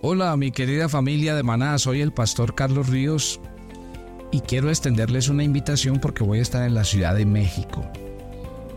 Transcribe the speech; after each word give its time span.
Hola 0.00 0.36
mi 0.36 0.52
querida 0.52 0.88
familia 0.88 1.34
de 1.34 1.42
Maná, 1.42 1.76
soy 1.76 2.02
el 2.02 2.12
pastor 2.12 2.54
Carlos 2.54 2.88
Ríos 2.88 3.40
y 4.30 4.42
quiero 4.42 4.68
extenderles 4.68 5.28
una 5.28 5.42
invitación 5.42 5.98
porque 5.98 6.22
voy 6.22 6.38
a 6.38 6.42
estar 6.42 6.64
en 6.64 6.74
la 6.74 6.84
Ciudad 6.84 7.16
de 7.16 7.26
México 7.26 7.84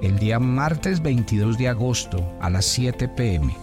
el 0.01 0.17
día 0.17 0.39
martes 0.39 0.99
22 1.03 1.59
de 1.59 1.67
agosto 1.67 2.27
a 2.41 2.49
las 2.49 2.65
7 2.65 3.07
pm. 3.09 3.55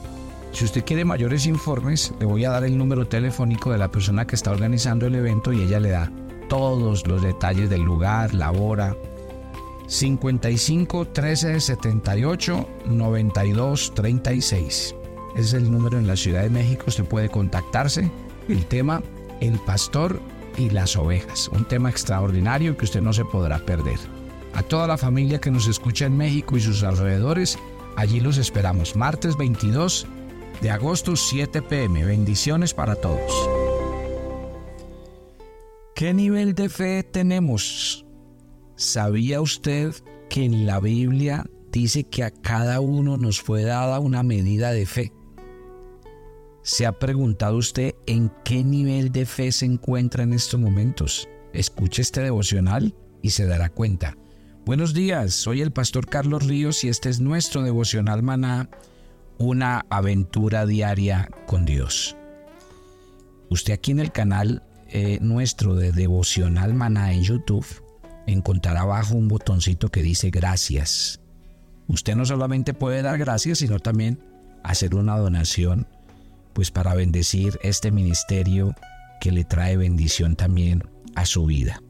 Si 0.52 0.66
usted 0.66 0.84
quiere 0.84 1.04
mayores 1.04 1.46
informes, 1.46 2.14
le 2.20 2.26
voy 2.26 2.44
a 2.44 2.50
dar 2.50 2.62
el 2.62 2.78
número 2.78 3.08
telefónico 3.08 3.72
de 3.72 3.78
la 3.78 3.90
persona 3.90 4.24
que 4.24 4.36
está 4.36 4.52
organizando 4.52 5.06
el 5.06 5.16
evento 5.16 5.52
y 5.52 5.60
ella 5.60 5.80
le 5.80 5.90
da 5.90 6.12
todos 6.48 7.08
los 7.08 7.22
detalles 7.22 7.68
del 7.70 7.82
lugar, 7.82 8.34
la 8.34 8.52
hora. 8.52 8.96
55 9.88 11.08
13 11.08 11.58
78 11.58 12.68
92 12.86 13.94
36 13.96 14.94
es 15.36 15.52
el 15.52 15.70
número 15.70 15.98
en 15.98 16.06
la 16.06 16.16
Ciudad 16.16 16.42
de 16.42 16.50
México. 16.50 16.84
Usted 16.88 17.04
puede 17.04 17.28
contactarse. 17.28 18.10
El 18.48 18.66
tema, 18.68 19.02
el 19.40 19.58
pastor 19.60 20.20
y 20.56 20.70
las 20.70 20.96
ovejas. 20.96 21.48
Un 21.48 21.64
tema 21.64 21.90
extraordinario 21.90 22.76
que 22.76 22.84
usted 22.84 23.00
no 23.00 23.12
se 23.12 23.24
podrá 23.24 23.58
perder. 23.58 23.98
A 24.54 24.62
toda 24.62 24.86
la 24.86 24.98
familia 24.98 25.40
que 25.40 25.50
nos 25.50 25.68
escucha 25.68 26.06
en 26.06 26.16
México 26.16 26.56
y 26.56 26.60
sus 26.60 26.82
alrededores, 26.82 27.58
allí 27.96 28.20
los 28.20 28.38
esperamos. 28.38 28.96
Martes 28.96 29.36
22 29.36 30.06
de 30.60 30.70
agosto, 30.70 31.14
7 31.14 31.62
pm. 31.62 32.04
Bendiciones 32.04 32.74
para 32.74 32.96
todos. 32.96 33.32
¿Qué 35.94 36.14
nivel 36.14 36.54
de 36.54 36.68
fe 36.68 37.02
tenemos? 37.02 38.06
¿Sabía 38.76 39.40
usted 39.40 39.94
que 40.30 40.44
en 40.44 40.66
la 40.66 40.78
Biblia 40.78 41.44
dice 41.72 42.04
que 42.04 42.22
a 42.22 42.30
cada 42.30 42.80
uno 42.80 43.16
nos 43.16 43.40
fue 43.40 43.64
dada 43.64 43.98
una 43.98 44.22
medida 44.22 44.70
de 44.70 44.86
fe? 44.86 45.12
¿Se 46.68 46.84
ha 46.84 46.92
preguntado 46.92 47.56
usted 47.56 47.94
en 48.06 48.30
qué 48.44 48.62
nivel 48.62 49.10
de 49.10 49.24
fe 49.24 49.52
se 49.52 49.64
encuentra 49.64 50.22
en 50.22 50.34
estos 50.34 50.60
momentos? 50.60 51.26
Escuche 51.54 52.02
este 52.02 52.20
devocional 52.20 52.94
y 53.22 53.30
se 53.30 53.46
dará 53.46 53.70
cuenta. 53.70 54.18
Buenos 54.66 54.92
días, 54.92 55.32
soy 55.32 55.62
el 55.62 55.72
pastor 55.72 56.06
Carlos 56.06 56.46
Ríos 56.46 56.84
y 56.84 56.90
este 56.90 57.08
es 57.08 57.20
nuestro 57.20 57.62
devocional 57.62 58.22
maná, 58.22 58.68
una 59.38 59.86
aventura 59.88 60.66
diaria 60.66 61.30
con 61.46 61.64
Dios. 61.64 62.18
Usted 63.48 63.72
aquí 63.72 63.92
en 63.92 64.00
el 64.00 64.12
canal 64.12 64.62
eh, 64.88 65.16
nuestro 65.22 65.74
de 65.74 65.90
devocional 65.90 66.74
maná 66.74 67.14
en 67.14 67.22
YouTube 67.22 67.64
encontrará 68.26 68.82
abajo 68.82 69.14
un 69.14 69.28
botoncito 69.28 69.88
que 69.88 70.02
dice 70.02 70.28
gracias. 70.28 71.18
Usted 71.86 72.14
no 72.14 72.26
solamente 72.26 72.74
puede 72.74 73.00
dar 73.00 73.16
gracias, 73.16 73.60
sino 73.60 73.78
también 73.78 74.22
hacer 74.62 74.94
una 74.94 75.16
donación 75.16 75.87
pues 76.58 76.72
para 76.72 76.92
bendecir 76.96 77.56
este 77.62 77.92
ministerio 77.92 78.74
que 79.20 79.30
le 79.30 79.44
trae 79.44 79.76
bendición 79.76 80.34
también 80.34 80.82
a 81.14 81.24
su 81.24 81.46
vida. 81.46 81.80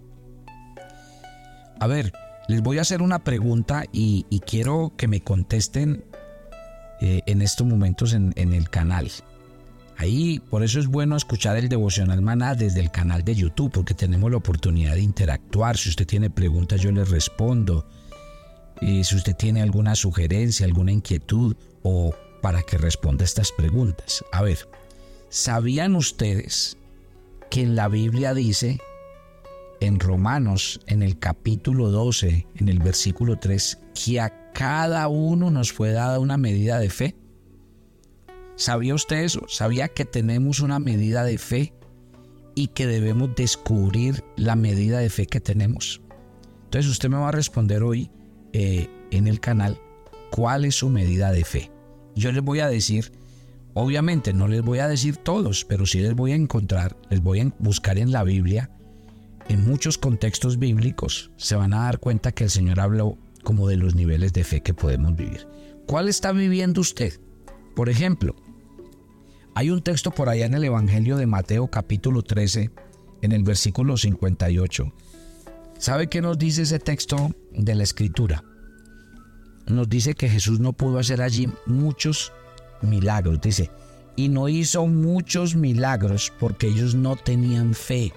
A 1.81 1.87
ver, 1.87 2.13
les 2.49 2.61
voy 2.61 2.77
a 2.77 2.83
hacer 2.83 3.01
una 3.01 3.21
pregunta 3.21 3.85
y, 3.93 4.27
quiero 4.47 4.93
que 4.99 5.09
me 5.09 5.23
contesten 5.23 6.05
eh, 7.01 7.23
en 7.25 7.41
estos 7.41 7.67
momentos 7.67 8.13
en, 8.13 8.35
en, 8.37 8.53
el 8.53 8.69
canal. 8.69 9.11
Ahí, 9.97 10.39
por 10.51 10.63
eso 10.63 10.81
es 10.81 10.87
bueno 10.87 11.17
escuchar 11.17 11.57
el 11.57 11.71
devocional 11.71 12.21
maná 12.21 12.55
desde 12.55 12.81
el 12.81 12.91
canal 12.91 13.25
de 13.25 13.37
YouTube, 13.37 13.73
porque 13.73 13.95
tenemos 13.95 14.31
la 14.31 14.37
oportunidad 14.37 14.97
de 14.97 15.01
interactuar. 15.01 15.79
Si 15.79 15.89
usted 15.89 16.07
tiene 16.07 16.29
preguntas, 16.29 16.79
yo 16.83 16.93
le 16.93 17.07
respondo. 17.07 17.89
Y 18.83 19.03
si 19.05 19.17
usted 19.17 19.35
tiene 19.35 19.63
alguna 19.63 19.95
sugerencia, 19.95 20.67
alguna 20.67 20.93
inquietud 20.93 21.57
o 21.83 22.13
para 22.41 22.63
que 22.63 22.79
responda 22.79 23.25
estas 23.25 23.53
preguntas. 23.53 24.25
A 24.33 24.43
ver, 24.43 24.69
¿sabían 25.29 25.97
ustedes 25.97 26.77
que 27.51 27.63
en 27.63 27.77
la 27.77 27.89
Biblia 27.89 28.35
dice, 28.35 28.81
en 29.81 30.01
Romanos, 30.01 30.81
en 30.87 31.03
el 31.03 31.19
capítulo 31.19 31.91
12, 31.91 32.47
en 32.57 32.69
el 32.69 32.79
versículo 32.81 33.39
3, 33.39 33.79
que 33.95 34.21
a 34.21 34.53
cada 34.53 35.09
uno 35.09 35.51
nos 35.51 35.73
fue 35.73 35.93
dada 35.93 36.19
una 36.19 36.37
medida 36.37 36.79
de 36.79 36.91
fe? 36.91 37.17
¿Sabía 38.57 38.95
usted 38.95 39.19
eso? 39.19 39.47
¿Sabía 39.49 39.89
que 39.89 40.05
tenemos 40.05 40.61
una 40.61 40.81
medida 40.81 41.23
de 41.23 41.39
fe 41.39 41.73
y 42.57 42.69
que 42.69 42.89
debemos 42.89 43.37
descubrir 43.37 44.25
la 44.37 44.57
medida 44.57 44.99
de 44.99 45.11
fe 45.11 45.27
que 45.27 45.41
tenemos? 45.41 46.01
Entonces 46.65 46.91
usted 46.91 47.09
me 47.09 47.17
va 47.17 47.29
a 47.29 47.33
responder 47.33 47.83
hoy 47.83 48.11
eh, 48.53 48.91
en 49.11 49.29
el 49.29 49.39
canal 49.41 49.81
cuál 50.31 50.65
es 50.65 50.75
su 50.75 50.91
medida 50.91 51.31
de 51.31 51.45
fe. 51.45 51.71
Yo 52.19 52.33
les 52.33 52.43
voy 52.43 52.59
a 52.59 52.69
decir, 52.69 53.13
obviamente 53.75 54.33
no 54.33 54.49
les 54.49 54.63
voy 54.63 54.81
a 54.81 54.89
decir 54.89 55.19
todos, 55.19 55.65
pero 55.65 55.87
sí 55.87 56.01
les 56.01 56.17
voy 56.17 56.33
a 56.33 56.35
encontrar, 56.35 56.97
les 57.11 57.23
voy 57.23 57.39
a 57.39 57.53
buscar 57.61 57.97
en 57.97 58.11
la 58.11 58.25
Biblia, 58.25 58.71
en 59.49 59.65
muchos 59.65 59.99
contextos 59.99 60.59
bíblicos, 60.59 61.31
se 61.37 61.55
van 61.55 61.73
a 61.73 61.85
dar 61.85 62.01
cuenta 62.01 62.33
que 62.33 62.43
el 62.43 62.51
Señor 62.51 62.81
habló 62.81 63.17
como 63.45 63.69
de 63.69 63.77
los 63.77 63.95
niveles 63.95 64.33
de 64.33 64.43
fe 64.43 64.63
que 64.63 64.75
podemos 64.75 65.15
vivir. 65.15 65.47
¿Cuál 65.87 66.09
está 66.09 66.33
viviendo 66.33 66.81
usted? 66.81 67.21
Por 67.77 67.89
ejemplo, 67.89 68.35
hay 69.55 69.71
un 69.71 69.81
texto 69.81 70.11
por 70.11 70.29
allá 70.29 70.47
en 70.47 70.55
el 70.55 70.65
Evangelio 70.65 71.19
de 71.19 71.27
Mateo 71.27 71.69
capítulo 71.69 72.23
13, 72.23 72.73
en 73.23 73.31
el 73.31 73.45
versículo 73.45 73.97
58. 73.97 74.93
¿Sabe 75.79 76.09
qué 76.09 76.21
nos 76.21 76.37
dice 76.37 76.63
ese 76.63 76.81
texto 76.81 77.31
de 77.53 77.77
la 77.77 77.85
Escritura? 77.85 78.43
Nos 79.69 79.89
dice 79.89 80.15
que 80.15 80.29
Jesús 80.29 80.61
no 80.61 80.73
pudo 80.73 80.99
hacer 80.99 81.23
allí 81.23 81.49
muchos 81.67 82.33
milagros. 82.83 83.41
Dice, 83.41 83.71
y 84.17 84.29
no 84.29 84.49
hizo 84.49 84.87
muchos 84.87 85.55
milagros 85.55 86.33
porque 86.39 86.69
ellos 86.69 86.95
no 86.95 87.17
tenían 87.17 87.75
fe. 87.75 88.13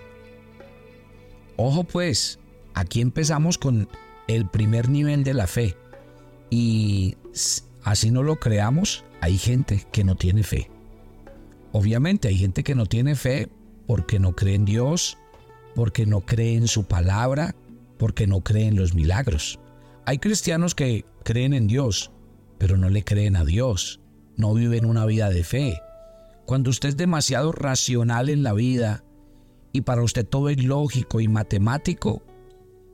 Ojo 1.58 1.84
pues, 1.84 2.40
aquí 2.74 3.02
empezamos 3.02 3.58
con 3.58 3.88
el 4.28 4.48
primer 4.48 4.90
nivel 4.90 5.24
de 5.24 5.34
la 5.34 5.48
fe. 5.48 5.76
Y 6.50 7.18
así 7.84 8.12
no 8.12 8.24
lo 8.24 8.40
creamos, 8.40 9.04
hay 9.22 9.38
gente 9.38 9.86
que 9.92 10.04
no 10.04 10.16
tiene 10.16 10.44
fe. 10.44 10.70
Obviamente 11.72 12.28
hay 12.28 12.38
gente 12.38 12.64
que 12.64 12.76
no 12.76 12.86
tiene 12.86 13.16
fe 13.16 13.50
porque 13.88 14.20
no 14.20 14.36
cree 14.36 14.56
en 14.56 14.66
Dios, 14.66 15.18
porque 15.76 16.06
no 16.06 16.22
cree 16.22 16.56
en 16.56 16.68
su 16.68 16.86
palabra, 16.86 17.56
porque 17.98 18.28
no 18.28 18.42
cree 18.42 18.68
en 18.68 18.76
los 18.76 18.94
milagros. 18.94 19.60
Hay 20.06 20.18
cristianos 20.18 20.74
que 20.74 21.06
creen 21.24 21.54
en 21.54 21.68
Dios, 21.68 22.12
pero 22.58 22.76
no 22.78 22.90
le 22.90 23.04
creen 23.04 23.36
a 23.36 23.46
Dios, 23.46 24.00
no 24.36 24.54
viven 24.54 24.86
una 24.86 25.06
vida 25.06 25.30
de 25.30 25.44
fe. 25.44 25.80
Cuando 26.46 26.72
usted 26.72 26.90
es 26.90 26.98
demasiado 26.98 27.52
racional 27.52 28.30
en 28.30 28.42
la 28.42 28.54
vida 28.54 29.04
y 29.72 29.82
para 29.82 30.02
usted 30.04 30.26
todo 30.26 30.50
es 30.50 30.64
lógico 30.64 31.22
y 31.22 31.28
matemático 31.28 32.24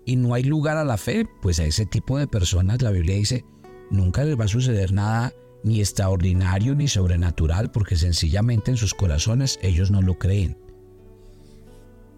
y 0.06 0.18
no 0.18 0.34
hay 0.34 0.44
lugar 0.44 0.78
a 0.78 0.84
la 0.84 0.98
fe, 0.98 1.26
pues 1.42 1.60
a 1.60 1.66
ese 1.66 1.86
tipo 1.86 2.18
de 2.18 2.28
personas 2.28 2.82
la 2.82 2.92
Biblia 2.92 3.16
dice, 3.16 3.46
nunca 3.90 4.24
les 4.24 4.40
va 4.40 4.46
a 4.46 4.50
suceder 4.50 4.92
nada 4.92 5.34
ni 5.64 5.80
extraordinario 5.80 6.76
ni 6.76 6.88
sobrenatural 6.88 7.72
porque 7.72 7.96
sencillamente 7.96 8.72
en 8.72 8.78
sus 8.78 8.94
corazones 8.94 9.60
ellos 9.62 9.92
no 9.92 10.02
lo 10.02 10.20
creen. 10.20 10.58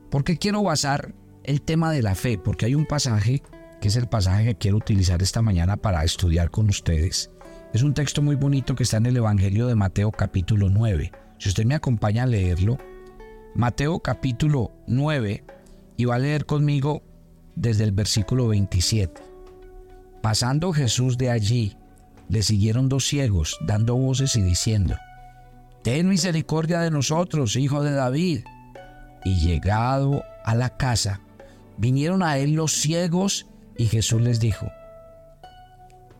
¿Por 0.09 0.23
qué 0.23 0.38
quiero 0.38 0.63
basar 0.63 1.13
el 1.44 1.61
tema 1.61 1.91
de 1.91 2.01
la 2.01 2.16
fe? 2.16 2.39
Porque 2.39 2.66
hay 2.66 2.75
un 2.75 2.85
pasaje 2.85 3.44
que 3.79 3.88
es 3.88 3.95
el 3.95 4.07
pasaje 4.07 4.45
que 4.45 4.56
quiero 4.56 4.78
utilizar 4.78 5.22
esta 5.22 5.41
mañana 5.41 5.78
para 5.78 6.03
estudiar 6.03 6.51
con 6.51 6.69
ustedes. 6.69 7.31
Es 7.73 7.84
un 7.84 7.94
texto 7.94 8.22
muy 8.22 8.35
bonito 8.35 8.75
que 8.75 8.84
está 8.84 8.97
en 8.97 9.06
el 9.06 9.17
Evangelio 9.17 9.67
de 9.67 9.75
Mateo 9.75 10.12
capítulo 10.12 10.69
9. 10.69 11.12
Si 11.38 11.50
usted 11.50 11.66
me 11.66 11.75
acompaña 11.75 12.23
a 12.23 12.28
leerlo, 12.28 12.78
Mateo 13.56 14.00
capítulo 14.00 14.72
9 14.88 15.44
y 15.97 16.06
va 16.06 16.16
a 16.16 16.19
leer 16.19 16.45
conmigo 16.45 17.03
desde 17.56 17.84
el 17.84 17.91
versículo 17.91 18.47
27. 18.47 19.22
Pasando 20.22 20.73
Jesús 20.73 21.17
de 21.17 21.29
allí, 21.29 21.78
le 22.28 22.44
siguieron 22.44 22.90
dos 22.90 23.06
ciegos, 23.06 23.57
dando 23.66 23.96
voces 23.96 24.35
y 24.35 24.41
diciendo, 24.41 24.96
Ten 25.84 26.09
misericordia 26.09 26.81
de 26.81 26.91
nosotros, 26.91 27.56
hijo 27.56 27.81
de 27.84 27.91
David. 27.91 28.41
Y 29.23 29.40
llegado 29.40 30.23
a 30.43 30.55
la 30.55 30.78
casa, 30.78 31.22
vinieron 31.78 32.23
a 32.23 32.37
él 32.37 32.53
los 32.53 32.73
ciegos 32.73 33.48
y 33.79 33.87
Jesús 33.87 34.22
les 34.22 34.41
dijo, 34.41 34.70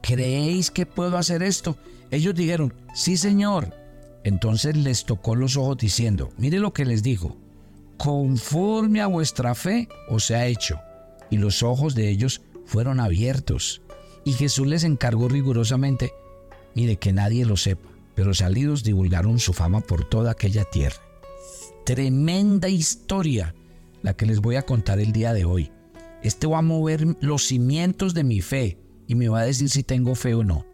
¿creéis 0.02 0.72
que 0.72 0.86
puedo 0.86 1.18
hacer 1.18 1.44
esto? 1.44 1.78
Ellos 2.10 2.34
dijeron, 2.34 2.74
sí 2.96 3.18
Señor. 3.18 3.76
Entonces 4.24 4.78
les 4.78 5.04
tocó 5.04 5.36
los 5.36 5.58
ojos 5.58 5.78
diciendo, 5.78 6.30
mire 6.38 6.60
lo 6.60 6.72
que 6.72 6.86
les 6.86 7.04
dijo, 7.04 7.36
conforme 7.98 9.02
a 9.02 9.08
vuestra 9.08 9.56
fe 9.56 9.90
os 10.08 10.32
ha 10.32 10.46
hecho. 10.46 10.80
Y 11.30 11.38
los 11.38 11.62
ojos 11.62 11.96
de 11.96 12.10
ellos 12.10 12.42
fueron 12.66 13.02
abiertos. 13.02 13.82
Y 14.24 14.32
Jesús 14.32 14.66
les 14.66 14.86
encargó 14.86 15.28
rigurosamente, 15.28 16.14
mire 16.76 16.96
que 16.96 17.12
nadie 17.12 17.44
lo 17.44 17.58
sepa, 17.58 17.90
pero 18.16 18.34
salidos 18.34 18.86
divulgaron 18.86 19.38
su 19.38 19.52
fama 19.52 19.82
por 19.82 20.08
toda 20.08 20.32
aquella 20.32 20.64
tierra. 20.64 21.02
Tremenda 21.86 22.70
historia 22.70 23.54
la 24.02 24.14
que 24.14 24.26
les 24.26 24.40
voy 24.40 24.56
a 24.56 24.66
contar 24.66 25.02
el 25.02 25.12
día 25.12 25.34
de 25.34 25.44
hoy. 25.44 25.74
Este 26.24 26.48
va 26.48 26.60
a 26.60 26.64
mover 26.64 27.18
los 27.22 27.46
cimientos 27.46 28.14
de 28.14 28.24
mi 28.24 28.42
fe 28.42 28.78
y 29.08 29.16
me 29.16 29.30
va 29.30 29.42
a 29.42 29.46
decir 29.46 29.70
si 29.70 29.84
tengo 29.84 30.16
fe 30.16 30.34
o 30.34 30.44
no. 30.44 30.66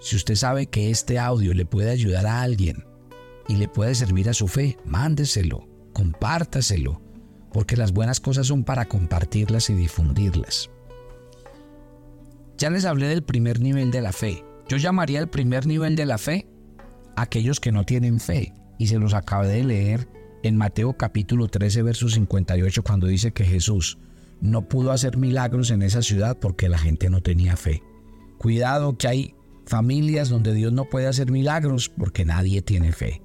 Si 0.00 0.16
usted 0.16 0.34
sabe 0.34 0.66
que 0.66 0.90
este 0.90 1.18
audio 1.18 1.54
le 1.54 1.64
puede 1.64 1.90
ayudar 1.90 2.26
a 2.26 2.42
alguien 2.42 2.84
y 3.48 3.56
le 3.56 3.68
puede 3.68 3.94
servir 3.94 4.28
a 4.28 4.34
su 4.34 4.48
fe, 4.48 4.76
mándeselo, 4.84 5.68
compártaselo, 5.92 7.00
porque 7.52 7.76
las 7.76 7.92
buenas 7.92 8.20
cosas 8.20 8.46
son 8.48 8.64
para 8.64 8.84
compartirlas 8.86 9.70
y 9.70 9.74
difundirlas. 9.74 10.70
Ya 12.58 12.70
les 12.70 12.84
hablé 12.84 13.08
del 13.08 13.22
primer 13.22 13.60
nivel 13.60 13.90
de 13.90 14.02
la 14.02 14.12
fe. 14.12 14.44
Yo 14.68 14.76
llamaría 14.76 15.20
el 15.20 15.28
primer 15.28 15.66
nivel 15.66 15.96
de 15.96 16.06
la 16.06 16.18
fe 16.18 16.48
aquellos 17.16 17.60
que 17.60 17.72
no 17.72 17.84
tienen 17.84 18.20
fe. 18.20 18.52
Y 18.78 18.88
se 18.88 18.98
los 18.98 19.14
acabé 19.14 19.48
de 19.48 19.64
leer 19.64 20.08
en 20.42 20.56
Mateo 20.56 20.96
capítulo 20.96 21.48
13, 21.48 21.82
verso 21.82 22.08
58, 22.08 22.82
cuando 22.82 23.06
dice 23.06 23.32
que 23.32 23.44
Jesús 23.44 23.98
no 24.40 24.68
pudo 24.68 24.92
hacer 24.92 25.16
milagros 25.16 25.70
en 25.70 25.82
esa 25.82 26.02
ciudad 26.02 26.38
porque 26.38 26.68
la 26.68 26.78
gente 26.78 27.10
no 27.10 27.20
tenía 27.20 27.56
fe. 27.56 27.82
Cuidado 28.38 28.98
que 28.98 29.08
hay 29.08 29.34
familias 29.66 30.28
donde 30.28 30.52
Dios 30.52 30.72
no 30.72 30.84
puede 30.84 31.06
hacer 31.06 31.30
milagros 31.30 31.88
porque 31.88 32.24
nadie 32.24 32.62
tiene 32.62 32.92
fe. 32.92 33.22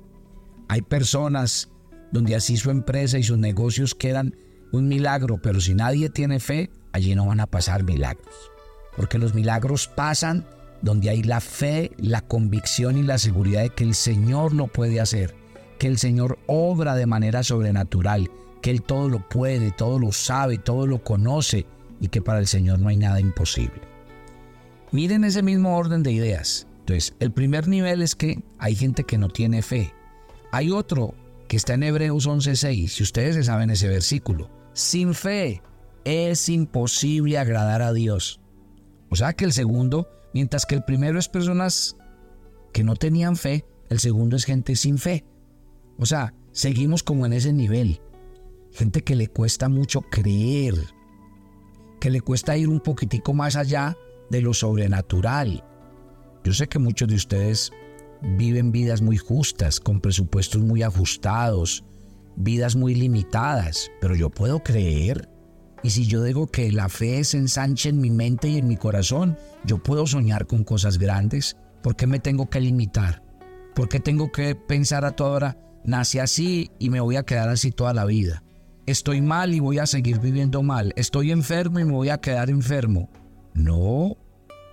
Hay 0.67 0.81
personas 0.81 1.69
donde 2.11 2.35
así 2.35 2.57
su 2.57 2.71
empresa 2.71 3.17
y 3.17 3.23
sus 3.23 3.37
negocios 3.37 3.95
quedan 3.95 4.35
un 4.71 4.87
milagro, 4.87 5.39
pero 5.41 5.59
si 5.59 5.73
nadie 5.73 6.09
tiene 6.09 6.39
fe, 6.39 6.69
allí 6.91 7.15
no 7.15 7.25
van 7.25 7.39
a 7.39 7.47
pasar 7.47 7.83
milagros. 7.83 8.51
Porque 8.95 9.17
los 9.17 9.33
milagros 9.33 9.87
pasan 9.87 10.45
donde 10.81 11.09
hay 11.09 11.23
la 11.23 11.41
fe, 11.41 11.91
la 11.97 12.21
convicción 12.21 12.97
y 12.97 13.03
la 13.03 13.17
seguridad 13.17 13.61
de 13.61 13.69
que 13.69 13.83
el 13.83 13.95
Señor 13.95 14.53
lo 14.53 14.67
puede 14.67 14.99
hacer, 15.01 15.35
que 15.77 15.87
el 15.87 15.97
Señor 15.97 16.39
obra 16.47 16.95
de 16.95 17.05
manera 17.05 17.43
sobrenatural, 17.43 18.29
que 18.61 18.71
Él 18.71 18.81
todo 18.81 19.09
lo 19.09 19.27
puede, 19.27 19.71
todo 19.71 19.99
lo 19.99 20.11
sabe, 20.11 20.57
todo 20.57 20.87
lo 20.87 21.03
conoce 21.03 21.65
y 21.99 22.07
que 22.07 22.21
para 22.21 22.39
el 22.39 22.47
Señor 22.47 22.79
no 22.79 22.89
hay 22.89 22.97
nada 22.97 23.19
imposible. 23.19 23.81
Miren 24.91 25.23
ese 25.23 25.43
mismo 25.43 25.77
orden 25.77 26.03
de 26.03 26.11
ideas. 26.11 26.67
Entonces, 26.79 27.13
el 27.19 27.31
primer 27.31 27.67
nivel 27.67 28.01
es 28.01 28.15
que 28.15 28.41
hay 28.57 28.75
gente 28.75 29.03
que 29.03 29.17
no 29.17 29.29
tiene 29.29 29.61
fe. 29.61 29.93
Hay 30.51 30.71
otro 30.71 31.13
que 31.47 31.57
está 31.57 31.75
en 31.75 31.83
Hebreos 31.83 32.27
11:6, 32.27 32.87
si 32.87 33.03
ustedes 33.03 33.35
se 33.35 33.43
saben 33.43 33.69
ese 33.69 33.87
versículo. 33.87 34.49
Sin 34.73 35.13
fe 35.13 35.61
es 36.05 36.49
imposible 36.49 37.37
agradar 37.37 37.81
a 37.81 37.93
Dios. 37.93 38.39
O 39.09 39.15
sea 39.15 39.33
que 39.33 39.45
el 39.45 39.53
segundo 39.53 40.07
Mientras 40.33 40.65
que 40.65 40.75
el 40.75 40.83
primero 40.83 41.17
es 41.17 41.27
personas 41.27 41.95
que 42.71 42.83
no 42.83 42.95
tenían 42.95 43.35
fe, 43.35 43.65
el 43.89 43.99
segundo 43.99 44.35
es 44.35 44.45
gente 44.45 44.75
sin 44.75 44.97
fe. 44.97 45.25
O 45.97 46.05
sea, 46.05 46.33
seguimos 46.51 47.03
como 47.03 47.25
en 47.25 47.33
ese 47.33 47.51
nivel. 47.51 47.99
Gente 48.71 49.01
que 49.01 49.15
le 49.15 49.27
cuesta 49.27 49.69
mucho 49.69 50.01
creer, 50.01 50.75
que 51.99 52.09
le 52.09 52.21
cuesta 52.21 52.57
ir 52.57 52.69
un 52.69 52.79
poquitico 52.79 53.33
más 53.33 53.55
allá 53.55 53.97
de 54.29 54.41
lo 54.41 54.53
sobrenatural. 54.53 55.63
Yo 56.43 56.53
sé 56.53 56.67
que 56.67 56.79
muchos 56.79 57.07
de 57.07 57.15
ustedes 57.15 57.71
viven 58.21 58.71
vidas 58.71 59.01
muy 59.01 59.17
justas, 59.17 59.79
con 59.79 59.99
presupuestos 59.99 60.61
muy 60.61 60.83
ajustados, 60.83 61.83
vidas 62.35 62.75
muy 62.75 62.95
limitadas, 62.95 63.91
pero 63.99 64.15
yo 64.15 64.29
puedo 64.29 64.63
creer 64.63 65.29
y 65.81 65.91
si 65.91 66.05
yo 66.05 66.23
digo 66.23 66.47
que 66.47 66.71
la 66.71 66.89
fe 66.89 67.23
se 67.23 67.37
ensanche 67.37 67.89
en 67.89 68.01
mi 68.01 68.09
mente 68.09 68.49
y 68.49 68.57
en 68.57 68.67
mi 68.67 68.75
corazón, 68.75 69.37
yo 69.65 69.81
puedo 69.81 70.05
soñar 70.07 70.45
con 70.45 70.63
cosas 70.63 70.97
grandes. 70.97 71.55
¿Por 71.81 71.95
qué 71.95 72.05
me 72.05 72.19
tengo 72.19 72.49
que 72.49 72.59
limitar? 72.59 73.23
¿Por 73.75 73.87
qué 73.87 73.99
tengo 73.99 74.31
que 74.31 74.55
pensar 74.55 75.05
a 75.05 75.11
toda 75.11 75.31
hora, 75.31 75.57
nací 75.85 76.19
así 76.19 76.71
y 76.79 76.89
me 76.89 76.99
voy 76.99 77.15
a 77.15 77.23
quedar 77.23 77.47
así 77.47 77.71
toda 77.71 77.93
la 77.93 78.05
vida? 78.05 78.43
Estoy 78.89 79.21
mal 79.21 79.53
y 79.53 79.59
voy 79.59 79.77
a 79.77 79.85
seguir 79.85 80.19
viviendo 80.19 80.63
mal. 80.63 80.93
Estoy 80.95 81.31
enfermo 81.31 81.79
y 81.79 81.85
me 81.85 81.91
voy 81.91 82.09
a 82.09 82.17
quedar 82.17 82.49
enfermo. 82.49 83.07
No, 83.53 84.17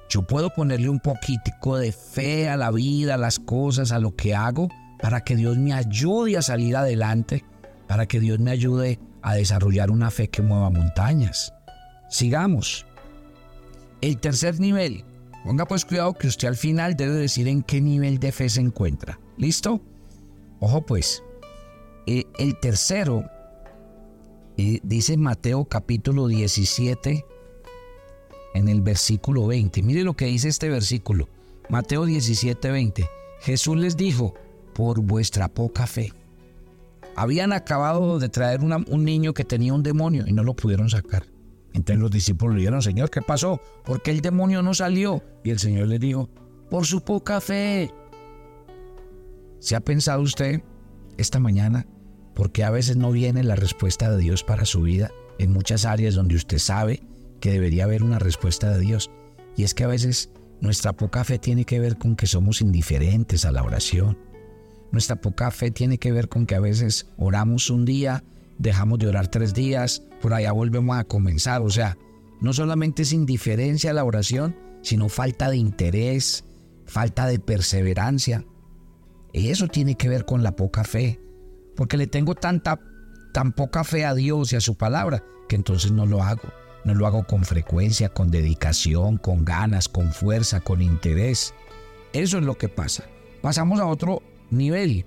yo 0.08 0.22
puedo 0.22 0.48
ponerle 0.48 0.88
un 0.88 1.00
poquitico 1.00 1.76
de 1.76 1.92
fe 1.92 2.48
a 2.48 2.56
la 2.56 2.70
vida, 2.70 3.16
a 3.16 3.18
las 3.18 3.38
cosas, 3.38 3.92
a 3.92 3.98
lo 3.98 4.16
que 4.16 4.34
hago, 4.34 4.70
para 5.02 5.20
que 5.20 5.36
Dios 5.36 5.58
me 5.58 5.74
ayude 5.74 6.38
a 6.38 6.40
salir 6.40 6.76
adelante, 6.76 7.44
para 7.86 8.06
que 8.06 8.18
Dios 8.18 8.38
me 8.38 8.52
ayude 8.52 8.98
a 9.20 9.34
desarrollar 9.34 9.90
una 9.90 10.10
fe 10.10 10.28
que 10.28 10.40
mueva 10.40 10.70
montañas. 10.70 11.52
Sigamos. 12.08 12.86
El 14.00 14.16
tercer 14.16 14.58
nivel. 14.58 15.04
Ponga 15.44 15.66
pues 15.66 15.84
cuidado 15.84 16.14
que 16.14 16.28
usted 16.28 16.48
al 16.48 16.56
final 16.56 16.96
debe 16.96 17.16
decir 17.16 17.48
en 17.48 17.62
qué 17.62 17.82
nivel 17.82 18.18
de 18.18 18.32
fe 18.32 18.48
se 18.48 18.62
encuentra. 18.62 19.20
¿Listo? 19.36 19.82
Ojo 20.60 20.86
pues. 20.86 21.22
Eh, 22.06 22.24
el 22.38 22.58
tercero 22.60 23.28
eh, 24.56 24.80
dice 24.82 25.16
Mateo 25.16 25.66
capítulo 25.66 26.28
17 26.28 27.24
en 28.54 28.68
el 28.68 28.80
versículo 28.80 29.46
20. 29.46 29.82
Mire 29.82 30.02
lo 30.02 30.14
que 30.14 30.26
dice 30.26 30.48
este 30.48 30.68
versículo. 30.68 31.28
Mateo 31.68 32.06
17, 32.06 32.70
20. 32.70 33.08
Jesús 33.40 33.76
les 33.76 33.96
dijo, 33.96 34.34
por 34.74 35.00
vuestra 35.00 35.48
poca 35.48 35.86
fe. 35.86 36.12
Habían 37.16 37.52
acabado 37.52 38.18
de 38.18 38.28
traer 38.28 38.60
un 38.60 39.04
niño 39.04 39.34
que 39.34 39.44
tenía 39.44 39.72
un 39.72 39.82
demonio 39.82 40.24
y 40.26 40.32
no 40.32 40.42
lo 40.42 40.54
pudieron 40.54 40.88
sacar. 40.90 41.24
Entonces 41.72 42.00
los 42.00 42.10
discípulos 42.10 42.54
le 42.54 42.60
dijeron, 42.60 42.82
Señor, 42.82 43.10
¿qué 43.10 43.22
pasó? 43.22 43.60
¿Por 43.84 44.02
qué 44.02 44.10
el 44.10 44.20
demonio 44.20 44.62
no 44.62 44.74
salió? 44.74 45.22
Y 45.44 45.50
el 45.50 45.58
Señor 45.58 45.88
le 45.88 45.98
dijo, 45.98 46.30
por 46.70 46.86
su 46.86 47.02
poca 47.02 47.40
fe. 47.40 47.90
¿Se 49.58 49.76
ha 49.76 49.80
pensado 49.80 50.22
usted 50.22 50.62
esta 51.16 51.40
mañana 51.40 51.86
por 52.36 52.52
qué 52.52 52.62
a 52.62 52.70
veces 52.70 52.96
no 52.96 53.10
viene 53.10 53.42
la 53.42 53.56
respuesta 53.56 54.08
de 54.08 54.18
Dios 54.18 54.44
para 54.44 54.64
su 54.64 54.82
vida 54.82 55.10
en 55.40 55.52
muchas 55.52 55.84
áreas 55.84 56.14
donde 56.14 56.36
usted 56.36 56.58
sabe 56.58 57.02
que 57.40 57.50
debería 57.50 57.84
haber 57.84 58.04
una 58.04 58.20
respuesta 58.20 58.70
de 58.70 58.78
Dios? 58.78 59.10
Y 59.56 59.64
es 59.64 59.74
que 59.74 59.82
a 59.82 59.88
veces 59.88 60.30
nuestra 60.60 60.92
poca 60.92 61.24
fe 61.24 61.40
tiene 61.40 61.64
que 61.64 61.80
ver 61.80 61.98
con 61.98 62.14
que 62.14 62.28
somos 62.28 62.60
indiferentes 62.60 63.44
a 63.44 63.50
la 63.50 63.64
oración 63.64 64.16
nuestra 64.92 65.16
poca 65.16 65.50
fe 65.50 65.70
tiene 65.70 65.98
que 65.98 66.12
ver 66.12 66.28
con 66.28 66.46
que 66.46 66.54
a 66.54 66.60
veces 66.60 67.06
oramos 67.16 67.70
un 67.70 67.84
día, 67.84 68.24
dejamos 68.58 68.98
de 68.98 69.08
orar 69.08 69.28
tres 69.28 69.52
días, 69.52 70.02
por 70.20 70.32
allá 70.32 70.52
volvemos 70.52 70.96
a 70.96 71.04
comenzar. 71.04 71.62
O 71.62 71.70
sea, 71.70 71.98
no 72.40 72.52
solamente 72.52 73.02
es 73.02 73.12
indiferencia 73.12 73.90
a 73.90 73.94
la 73.94 74.04
oración, 74.04 74.56
sino 74.82 75.08
falta 75.08 75.50
de 75.50 75.56
interés, 75.56 76.44
falta 76.86 77.26
de 77.26 77.38
perseverancia. 77.38 78.44
Eso 79.32 79.68
tiene 79.68 79.96
que 79.96 80.08
ver 80.08 80.24
con 80.24 80.42
la 80.42 80.56
poca 80.56 80.84
fe, 80.84 81.20
porque 81.76 81.96
le 81.96 82.06
tengo 82.06 82.34
tanta, 82.34 82.80
tan 83.32 83.52
poca 83.52 83.84
fe 83.84 84.04
a 84.04 84.14
Dios 84.14 84.52
y 84.52 84.56
a 84.56 84.60
su 84.60 84.76
palabra, 84.76 85.22
que 85.48 85.56
entonces 85.56 85.92
no 85.92 86.06
lo 86.06 86.22
hago. 86.22 86.48
No 86.84 86.94
lo 86.94 87.06
hago 87.06 87.26
con 87.26 87.44
frecuencia, 87.44 88.08
con 88.08 88.30
dedicación, 88.30 89.16
con 89.16 89.44
ganas, 89.44 89.88
con 89.88 90.12
fuerza, 90.12 90.60
con 90.60 90.82
interés. 90.82 91.52
Eso 92.12 92.38
es 92.38 92.44
lo 92.44 92.56
que 92.56 92.68
pasa. 92.68 93.04
Pasamos 93.42 93.80
a 93.80 93.86
otro 93.86 94.22
nivel. 94.50 95.04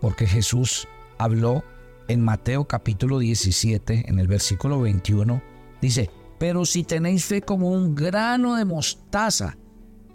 Porque 0.00 0.26
Jesús 0.26 0.86
habló 1.18 1.64
en 2.08 2.24
Mateo 2.24 2.64
capítulo 2.66 3.18
17, 3.18 4.04
en 4.08 4.18
el 4.18 4.28
versículo 4.28 4.80
21, 4.80 5.42
dice, 5.80 6.10
pero 6.38 6.64
si 6.64 6.84
tenéis 6.84 7.24
fe 7.24 7.42
como 7.42 7.70
un 7.70 7.94
grano 7.94 8.56
de 8.56 8.64
mostaza, 8.64 9.56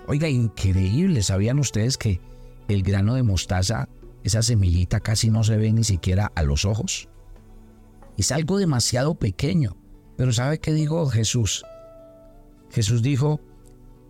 oiga, 0.08 0.28
increíble, 0.28 1.24
¿sabían 1.24 1.60
ustedes 1.60 1.98
que 1.98 2.20
el 2.68 2.84
grano 2.84 3.16
de 3.16 3.24
mostaza, 3.24 3.88
esa 4.28 4.44
semillita 4.44 5.00
casi 5.00 5.30
no 5.30 5.44
se 5.44 5.58
ve 5.58 5.74
ni 5.74 5.84
siquiera 5.84 6.32
a 6.36 6.44
los 6.44 6.66
ojos? 6.66 7.10
Es 8.18 8.32
algo 8.32 8.58
demasiado 8.58 9.16
pequeño, 9.16 9.78
pero 10.16 10.32
¿sabe 10.34 10.60
qué 10.60 10.74
dijo 10.74 11.08
Jesús? 11.08 11.64
Jesús 12.72 13.02
dijo, 13.02 13.40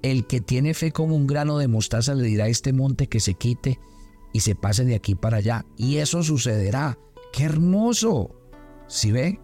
el 0.02 0.28
que 0.28 0.42
tiene 0.42 0.74
fe 0.74 0.92
como 0.92 1.16
un 1.16 1.28
grano 1.28 1.58
de 1.58 1.68
mostaza 1.68 2.14
le 2.14 2.24
dirá 2.24 2.46
a 2.46 2.50
este 2.50 2.74
monte 2.74 3.08
que 3.08 3.20
se 3.20 3.34
quite 3.34 3.80
y 4.34 4.42
se 4.42 4.56
pase 4.56 4.86
de 4.86 4.96
aquí 4.96 5.16
para 5.16 5.38
allá. 5.38 5.66
Y 5.78 5.98
eso 5.98 6.24
sucederá. 6.24 6.98
¡Qué 7.34 7.44
hermoso! 7.44 8.36
¿Sí 8.88 9.12
ve? 9.12 9.40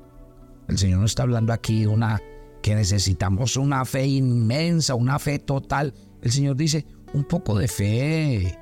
El 0.68 0.78
Señor 0.78 1.00
no 1.00 1.06
está 1.06 1.24
hablando 1.24 1.54
aquí 1.54 1.86
una 1.86 2.22
que 2.62 2.76
necesitamos 2.76 3.58
una 3.58 3.84
fe 3.84 4.06
inmensa, 4.08 4.96
una 4.96 5.20
fe 5.20 5.40
total. 5.40 5.94
El 6.22 6.32
Señor 6.32 6.56
dice, 6.56 6.86
un 7.14 7.26
poco 7.26 7.58
de 7.58 7.68
fe. 7.68 8.58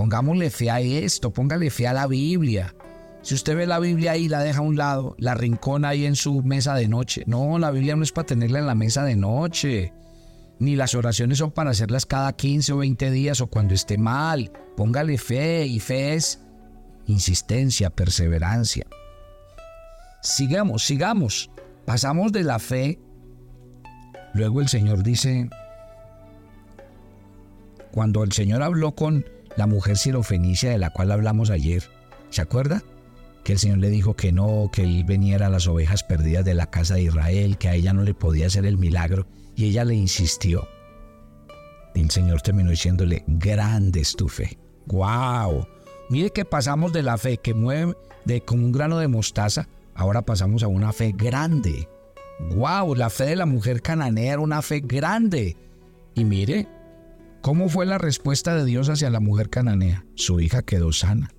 Pongámosle 0.00 0.48
fe 0.48 0.70
a 0.70 0.80
esto, 0.80 1.30
póngale 1.30 1.68
fe 1.68 1.86
a 1.86 1.92
la 1.92 2.06
Biblia. 2.06 2.74
Si 3.20 3.34
usted 3.34 3.54
ve 3.54 3.66
la 3.66 3.78
Biblia 3.78 4.12
ahí, 4.12 4.28
la 4.28 4.40
deja 4.40 4.60
a 4.60 4.62
un 4.62 4.78
lado, 4.78 5.14
la 5.18 5.34
rincona 5.34 5.90
ahí 5.90 6.06
en 6.06 6.16
su 6.16 6.42
mesa 6.42 6.74
de 6.74 6.88
noche. 6.88 7.24
No, 7.26 7.58
la 7.58 7.70
Biblia 7.70 7.96
no 7.96 8.02
es 8.02 8.10
para 8.10 8.24
tenerla 8.24 8.60
en 8.60 8.66
la 8.66 8.74
mesa 8.74 9.04
de 9.04 9.16
noche 9.16 9.92
ni 10.60 10.76
las 10.76 10.94
oraciones 10.94 11.38
son 11.38 11.50
para 11.50 11.70
hacerlas 11.70 12.04
cada 12.04 12.34
15 12.34 12.74
o 12.74 12.76
20 12.78 13.10
días 13.10 13.40
o 13.40 13.46
cuando 13.46 13.74
esté 13.74 13.96
mal. 13.96 14.52
Póngale 14.76 15.16
fe 15.16 15.66
y 15.66 15.80
fe 15.80 16.14
es 16.14 16.42
insistencia, 17.06 17.88
perseverancia. 17.88 18.86
Sigamos, 20.22 20.84
sigamos. 20.84 21.50
Pasamos 21.86 22.30
de 22.32 22.44
la 22.44 22.58
fe. 22.58 23.00
Luego 24.34 24.60
el 24.60 24.68
Señor 24.68 25.02
dice, 25.02 25.48
cuando 27.90 28.22
el 28.22 28.32
Señor 28.32 28.62
habló 28.62 28.94
con 28.94 29.24
la 29.60 29.66
mujer 29.66 29.98
sirofenicia 29.98 30.70
de 30.70 30.78
la 30.78 30.88
cual 30.88 31.12
hablamos 31.12 31.50
ayer, 31.50 31.82
¿se 32.30 32.40
acuerda? 32.40 32.82
Que 33.44 33.52
el 33.52 33.58
Señor 33.58 33.76
le 33.76 33.90
dijo 33.90 34.16
que 34.16 34.32
no, 34.32 34.70
que 34.72 34.84
él 34.84 35.04
venía 35.04 35.36
a 35.36 35.50
las 35.50 35.66
ovejas 35.66 36.02
perdidas 36.02 36.46
de 36.46 36.54
la 36.54 36.70
casa 36.70 36.94
de 36.94 37.02
Israel, 37.02 37.58
que 37.58 37.68
a 37.68 37.74
ella 37.74 37.92
no 37.92 38.02
le 38.02 38.14
podía 38.14 38.46
hacer 38.46 38.64
el 38.64 38.78
milagro. 38.78 39.26
Y 39.56 39.66
ella 39.66 39.84
le 39.84 39.94
insistió. 39.94 40.66
Y 41.94 42.00
el 42.00 42.10
Señor 42.10 42.40
terminó 42.40 42.70
diciéndole, 42.70 43.22
grande 43.26 44.00
es 44.00 44.16
tu 44.16 44.30
fe. 44.30 44.56
¡Wow! 44.86 45.66
Mire 46.08 46.30
que 46.30 46.46
pasamos 46.46 46.94
de 46.94 47.02
la 47.02 47.18
fe 47.18 47.36
que 47.36 47.52
mueve 47.52 47.94
de 48.24 48.40
como 48.40 48.64
un 48.64 48.72
grano 48.72 48.96
de 48.96 49.08
mostaza, 49.08 49.68
ahora 49.94 50.22
pasamos 50.22 50.62
a 50.62 50.68
una 50.68 50.94
fe 50.94 51.12
grande. 51.14 51.86
¡Wow! 52.54 52.94
La 52.94 53.10
fe 53.10 53.24
de 53.24 53.36
la 53.36 53.44
mujer 53.44 53.82
cananea 53.82 54.32
era 54.32 54.40
una 54.40 54.62
fe 54.62 54.80
grande. 54.80 55.54
Y 56.14 56.24
mire, 56.24 56.66
¿cómo 57.40 57.68
fue 57.68 57.86
la 57.86 57.98
respuesta 57.98 58.54
de 58.54 58.64
Dios 58.64 58.88
hacia 58.88 59.10
la 59.10 59.20
mujer 59.20 59.50
cananea? 59.50 60.04
Su 60.14 60.40
hija 60.40 60.62
quedó 60.62 60.92
sana. 60.92 61.30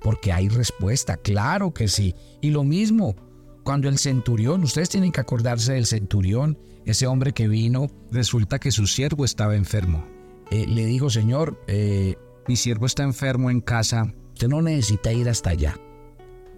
Porque 0.00 0.32
hay 0.32 0.48
respuesta, 0.48 1.16
claro 1.16 1.72
que 1.72 1.88
sí. 1.88 2.14
Y 2.40 2.50
lo 2.50 2.64
mismo, 2.64 3.16
cuando 3.64 3.88
el 3.88 3.98
centurión, 3.98 4.62
ustedes 4.62 4.88
tienen 4.88 5.12
que 5.12 5.20
acordarse 5.20 5.72
del 5.72 5.86
centurión, 5.86 6.58
ese 6.84 7.06
hombre 7.06 7.32
que 7.32 7.48
vino, 7.48 7.88
resulta 8.12 8.58
que 8.58 8.70
su 8.70 8.86
siervo 8.86 9.24
estaba 9.24 9.56
enfermo. 9.56 10.06
Eh, 10.50 10.66
le 10.68 10.86
dijo, 10.86 11.10
Señor, 11.10 11.60
eh, 11.66 12.14
mi 12.46 12.56
siervo 12.56 12.86
está 12.86 13.02
enfermo 13.02 13.50
en 13.50 13.60
casa, 13.60 14.14
usted 14.34 14.48
no 14.48 14.62
necesita 14.62 15.12
ir 15.12 15.28
hasta 15.28 15.50
allá. 15.50 15.76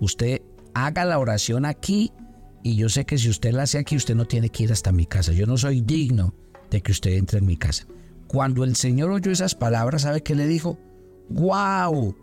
Usted 0.00 0.43
haga 0.75 1.05
la 1.05 1.19
oración 1.19 1.64
aquí 1.64 2.12
y 2.62 2.76
yo 2.76 2.88
sé 2.88 3.07
que 3.07 3.17
si 3.17 3.28
usted 3.31 3.52
la 3.52 3.62
hace 3.62 3.78
aquí, 3.78 3.97
usted 3.97 4.14
no 4.14 4.26
tiene 4.26 4.50
que 4.50 4.64
ir 4.64 4.73
hasta 4.73 4.93
mi 4.93 5.07
casa. 5.07 5.33
Yo 5.33 5.47
no 5.47 5.57
soy 5.57 5.81
digno 5.81 6.35
de 6.71 6.83
que 6.83 6.93
usted 6.93 7.12
entre 7.12 7.38
en 7.38 7.47
mi 7.47 7.57
casa. 7.57 7.87
Cuando 8.28 8.62
el 8.62 8.76
Señor 8.76 9.11
oyó 9.11 9.32
esas 9.32 9.54
palabras, 9.54 10.02
¿sabe 10.02 10.23
qué 10.23 10.35
le 10.35 10.47
dijo? 10.47 10.78
¡Wow! 11.28 12.14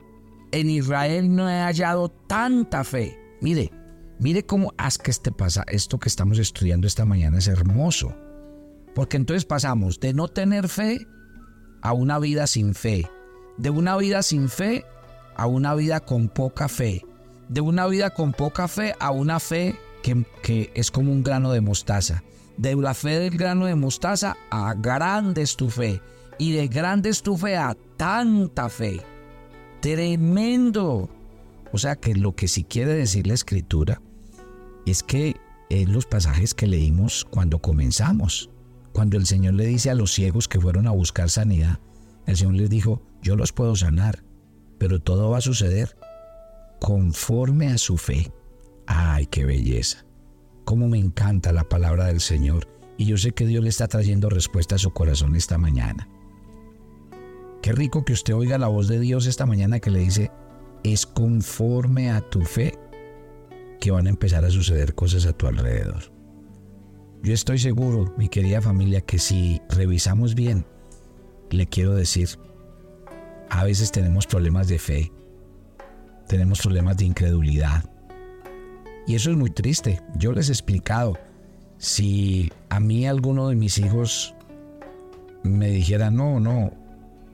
En 0.52 0.70
Israel 0.70 1.36
no 1.36 1.50
he 1.50 1.60
hallado 1.62 2.10
tanta 2.10 2.84
fe. 2.84 3.20
Mire, 3.42 3.72
Mire 4.20 4.46
cómo 4.46 4.74
haz 4.78 4.98
que 4.98 5.12
este 5.12 5.32
pasa, 5.32 5.66
esto 5.68 6.00
que 6.00 6.08
estamos 6.08 6.40
estudiando 6.40 6.88
esta 6.88 7.06
mañana 7.06 7.38
es 7.38 7.48
hermoso. 7.48 8.16
Porque 8.94 9.18
entonces 9.18 9.44
pasamos 9.44 10.00
de 10.00 10.14
no 10.14 10.30
tener 10.30 10.70
fe 10.70 11.06
a 11.82 11.92
una 11.92 12.18
vida 12.20 12.48
sin 12.48 12.74
fe. 12.74 13.10
De 13.58 13.70
una 13.70 13.98
vida 13.98 14.24
sin 14.24 14.48
fe 14.48 14.86
a 15.36 15.48
una 15.48 15.76
vida 15.76 16.00
con 16.00 16.30
poca 16.30 16.70
fe. 16.70 17.06
De 17.50 17.60
una 17.60 17.88
vida 17.88 18.12
con 18.12 18.32
poca 18.32 18.70
fe 18.70 18.96
a 19.00 19.12
una 19.12 19.42
fe 19.42 19.76
que, 20.02 20.26
que 20.42 20.72
es 20.76 20.92
como 20.92 21.12
un 21.12 21.22
grano 21.22 21.52
de 21.52 21.60
mostaza. 21.60 22.24
De 22.58 22.76
la 22.76 22.94
fe 22.94 23.20
del 23.20 23.38
grano 23.38 23.66
de 23.66 23.76
mostaza 23.76 24.38
a 24.50 24.74
grande 24.74 25.42
es 25.42 25.56
tu 25.56 25.70
fe. 25.70 26.02
Y 26.38 26.54
de 26.54 26.68
grande 26.68 27.10
es 27.10 27.22
tu 27.22 27.38
fe 27.38 27.58
a 27.58 27.76
tanta 27.98 28.70
fe. 28.70 29.02
Tremendo. 29.82 31.10
O 31.72 31.78
sea 31.78 31.96
que 31.96 32.16
lo 32.16 32.36
que 32.36 32.48
sí 32.48 32.64
quiere 32.64 32.94
decir 32.94 33.28
la 33.28 33.34
escritura 33.34 34.02
es 34.86 35.04
que 35.04 35.36
en 35.70 35.92
los 35.92 36.06
pasajes 36.06 36.54
que 36.54 36.68
leímos 36.68 37.26
cuando 37.30 37.60
comenzamos, 37.60 38.50
cuando 38.94 39.18
el 39.18 39.26
Señor 39.26 39.56
le 39.56 39.66
dice 39.66 39.90
a 39.90 39.96
los 39.96 40.14
ciegos 40.14 40.48
que 40.48 40.62
fueron 40.62 40.88
a 40.88 40.92
buscar 40.92 41.30
sanidad, 41.30 41.80
el 42.26 42.38
Señor 42.38 42.56
les 42.56 42.70
dijo, 42.70 43.02
yo 43.22 43.36
los 43.36 43.52
puedo 43.52 43.76
sanar, 43.76 44.24
pero 44.78 45.00
todo 45.00 45.30
va 45.30 45.40
a 45.40 45.42
suceder 45.42 45.98
conforme 46.80 47.68
a 47.68 47.78
su 47.78 47.98
fe. 47.98 48.32
¡Ay, 48.88 49.26
qué 49.26 49.46
belleza! 49.46 50.06
Cómo 50.66 50.88
me 50.88 50.98
encanta 50.98 51.54
la 51.54 51.64
palabra 51.64 52.06
del 52.06 52.20
Señor 52.20 52.68
y 52.98 53.06
yo 53.06 53.18
sé 53.18 53.32
que 53.32 53.46
Dios 53.46 53.64
le 53.64 53.70
está 53.70 53.88
trayendo 53.88 54.30
respuesta 54.30 54.76
a 54.76 54.80
su 54.80 54.92
corazón 54.92 55.36
esta 55.36 55.60
mañana. 55.60 56.10
Qué 57.62 57.72
rico 57.72 58.04
que 58.04 58.14
usted 58.14 58.34
oiga 58.34 58.58
la 58.58 58.68
voz 58.68 58.88
de 58.88 59.00
Dios 59.00 59.28
esta 59.28 59.46
mañana 59.46 59.80
que 59.80 59.92
le 59.92 60.00
dice, 60.00 60.32
es 60.84 61.06
conforme 61.06 62.12
a 62.12 62.22
tu 62.22 62.42
fe 62.42 62.78
que 63.80 63.92
van 63.92 64.08
a 64.08 64.10
empezar 64.10 64.44
a 64.44 64.50
suceder 64.50 64.96
cosas 64.96 65.26
a 65.28 65.34
tu 65.34 65.48
alrededor. 65.48 66.12
Yo 67.22 67.34
estoy 67.34 67.60
seguro, 67.60 68.14
mi 68.18 68.30
querida 68.30 68.62
familia, 68.62 69.02
que 69.02 69.20
si 69.20 69.62
revisamos 69.70 70.36
bien, 70.36 70.66
le 71.50 71.68
quiero 71.68 71.94
decir, 71.96 72.30
a 73.50 73.64
veces 73.64 73.92
tenemos 73.92 74.28
problemas 74.28 74.68
de 74.68 74.80
fe, 74.80 75.12
tenemos 76.28 76.62
problemas 76.62 76.98
de 76.98 77.06
incredulidad. 77.06 77.84
Y 79.08 79.16
eso 79.16 79.32
es 79.32 79.38
muy 79.38 79.50
triste. 79.50 80.02
Yo 80.18 80.32
les 80.32 80.50
he 80.50 80.52
explicado, 80.52 81.18
si 81.78 82.52
a 82.70 82.80
mí 82.80 83.08
alguno 83.08 83.50
de 83.50 83.56
mis 83.56 83.78
hijos 83.78 84.34
me 85.44 85.70
dijera, 85.70 86.10
no, 86.10 86.40
no, 86.40 86.72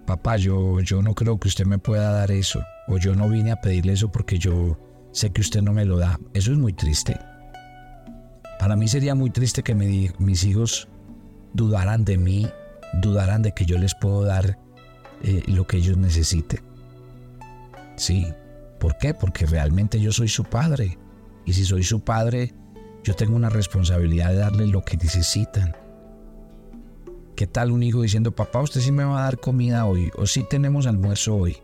papá, 0.06 0.38
yo, 0.38 0.80
yo 0.82 1.02
no 1.02 1.14
creo 1.16 1.40
que 1.40 1.48
usted 1.48 1.66
me 1.66 1.78
pueda 1.78 2.12
dar 2.12 2.32
eso, 2.32 2.62
o 2.88 2.98
yo 2.98 3.16
no 3.16 3.30
vine 3.30 3.52
a 3.52 3.62
pedirle 3.62 3.94
eso 3.94 4.12
porque 4.12 4.38
yo 4.38 4.78
sé 5.12 5.32
que 5.32 5.42
usted 5.42 5.62
no 5.62 5.74
me 5.74 5.86
lo 5.86 5.98
da. 5.98 6.20
Eso 6.34 6.52
es 6.52 6.58
muy 6.58 6.74
triste. 6.74 7.18
Para 8.60 8.76
mí 8.76 8.88
sería 8.88 9.16
muy 9.16 9.30
triste 9.30 9.64
que 9.64 9.74
mis 9.74 10.44
hijos 10.44 10.88
dudaran 11.54 12.06
de 12.06 12.18
mí, 12.18 12.48
dudaran 13.02 13.42
de 13.42 13.54
que 13.54 13.66
yo 13.66 13.78
les 13.78 13.96
puedo 13.96 14.24
dar 14.24 14.58
eh, 15.24 15.44
lo 15.48 15.66
que 15.66 15.78
ellos 15.78 15.98
necesiten. 15.98 16.62
Sí, 17.96 18.28
¿por 18.80 18.98
qué? 18.98 19.14
Porque 19.14 19.46
realmente 19.46 20.00
yo 20.00 20.12
soy 20.12 20.28
su 20.28 20.44
padre. 20.44 20.98
Y 21.46 21.54
si 21.54 21.66
soy 21.66 21.84
su 21.84 22.02
padre, 22.02 22.54
yo 23.04 23.16
tengo 23.16 23.36
una 23.36 23.50
responsabilidad 23.50 24.30
de 24.30 24.38
darles 24.38 24.70
lo 24.70 24.84
que 24.84 24.98
necesitan. 24.98 25.76
¿Qué 27.36 27.48
tal 27.48 27.72
un 27.72 27.82
hijo 27.82 28.04
diciendo, 28.04 28.36
papá, 28.36 28.62
usted 28.62 28.82
sí 28.82 28.92
me 28.92 29.04
va 29.04 29.22
a 29.22 29.24
dar 29.24 29.40
comida 29.40 29.86
hoy? 29.86 30.12
O 30.16 30.28
sí 30.28 30.46
tenemos 30.48 30.86
almuerzo 30.86 31.36
hoy. 31.36 31.58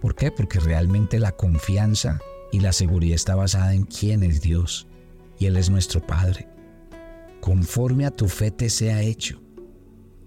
¿Por 0.00 0.14
qué? 0.14 0.30
Porque 0.30 0.58
realmente 0.58 1.18
la 1.20 1.32
confianza 1.32 2.20
y 2.52 2.60
la 2.60 2.72
seguridad 2.72 3.14
está 3.14 3.34
basada 3.34 3.74
en 3.74 3.84
quién 3.84 4.22
es 4.22 4.40
Dios 4.40 4.88
y 5.38 5.46
Él 5.46 5.56
es 5.56 5.70
nuestro 5.70 6.04
Padre. 6.04 6.48
Conforme 7.40 8.06
a 8.06 8.10
tu 8.10 8.28
fe 8.28 8.50
te 8.50 8.70
sea 8.70 9.02
hecho. 9.02 9.40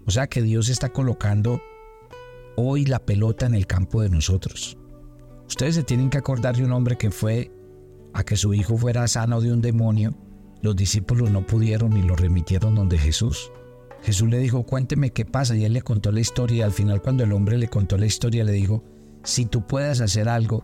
O 0.05 0.11
sea 0.11 0.27
que 0.27 0.41
Dios 0.41 0.69
está 0.69 0.89
colocando 0.89 1.61
hoy 2.55 2.85
la 2.85 2.99
pelota 2.99 3.45
en 3.45 3.53
el 3.53 3.67
campo 3.67 4.01
de 4.01 4.09
nosotros. 4.09 4.78
Ustedes 5.49 5.75
se 5.75 5.83
tienen 5.83 6.09
que 6.09 6.19
acordar 6.19 6.55
de 6.55 6.63
un 6.63 6.71
hombre 6.71 6.95
que 6.95 7.11
fue 7.11 7.51
a 8.13 8.23
que 8.23 8.37
su 8.37 8.53
hijo 8.53 8.77
fuera 8.77 9.07
sano 9.07 9.41
de 9.41 9.51
un 9.51 9.61
demonio. 9.61 10.13
Los 10.61 10.75
discípulos 10.75 11.31
no 11.31 11.45
pudieron 11.45 11.97
y 11.97 12.03
lo 12.03 12.15
remitieron 12.15 12.75
donde 12.75 12.97
Jesús. 12.97 13.51
Jesús 14.03 14.29
le 14.29 14.37
dijo, 14.37 14.63
cuénteme 14.63 15.09
qué 15.09 15.25
pasa. 15.25 15.55
Y 15.55 15.65
él 15.65 15.73
le 15.73 15.81
contó 15.81 16.11
la 16.11 16.19
historia. 16.19 16.57
Y 16.57 16.61
al 16.61 16.71
final 16.71 17.01
cuando 17.01 17.23
el 17.23 17.33
hombre 17.33 17.57
le 17.57 17.67
contó 17.67 17.97
la 17.97 18.05
historia, 18.05 18.43
le 18.43 18.53
dijo, 18.53 18.83
si 19.23 19.47
tú 19.47 19.65
puedes 19.65 19.99
hacer 20.01 20.29
algo, 20.29 20.63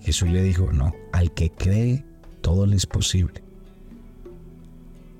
Jesús 0.00 0.30
le 0.30 0.42
dijo, 0.42 0.72
no, 0.72 0.94
al 1.12 1.34
que 1.34 1.50
cree, 1.50 2.04
todo 2.40 2.66
le 2.66 2.76
es 2.76 2.86
posible. 2.86 3.42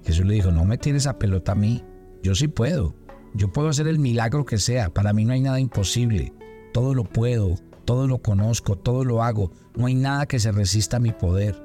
Jesús 0.05 0.25
le 0.25 0.35
dijo, 0.35 0.53
no 0.53 0.65
me 0.65 0.79
tienes 0.79 1.07
a 1.09 1.19
pelota 1.19 1.53
a 1.53 1.57
mí, 1.57 1.85
yo 2.23 2.35
sí 2.35 2.49
puedo, 2.49 2.95
yo 3.35 3.53
puedo 3.53 3.69
hacer 3.69 3.87
el 3.87 3.99
milagro 3.99 4.45
que 4.45 4.59
sea, 4.59 4.91
para 4.91 5.13
mí 5.13 5.25
no 5.25 5.33
hay 5.33 5.41
nada 5.41 5.61
imposible, 5.61 6.33
todo 6.73 6.95
lo 6.95 7.05
puedo, 7.05 7.57
todo 7.85 8.07
lo 8.07 8.19
conozco, 8.19 8.77
todo 8.77 9.05
lo 9.05 9.23
hago, 9.23 9.53
no 9.75 9.87
hay 9.87 9.95
nada 9.95 10.27
que 10.27 10.39
se 10.39 10.53
resista 10.53 10.97
a 10.97 11.01
mi 11.01 11.13
poder. 11.13 11.63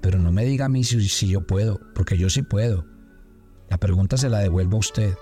Pero 0.00 0.18
no 0.18 0.30
me 0.32 0.44
diga 0.44 0.66
a 0.66 0.68
mí 0.68 0.84
si, 0.84 1.28
yo 1.28 1.46
puedo, 1.46 1.80
porque 1.94 2.16
yo 2.16 2.30
sí 2.30 2.42
puedo. 2.42 2.84
La 3.68 3.78
pregunta 3.78 4.16
se 4.16 4.28
la 4.28 4.38
devuelvo 4.38 4.76
a 4.76 4.80
usted. 4.80 5.14